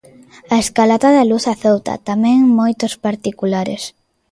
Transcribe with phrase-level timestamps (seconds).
[0.53, 3.83] A escalada da luz azouta tamén moitos particulares.